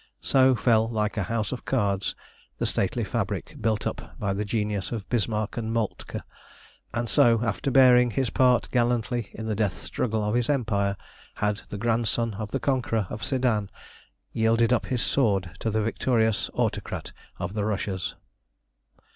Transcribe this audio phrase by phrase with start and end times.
[0.23, 2.15] So fell like a house of cards
[2.57, 6.21] the stately fabric built up by the genius of Bismarck and Moltke;
[6.91, 10.97] and so, after bearing his part gallantly in the death struggle of his empire,
[11.35, 13.69] had the grandson of the conqueror of Sedan
[14.33, 18.15] yielded up his sword to the victorious Autocrat of the Russias.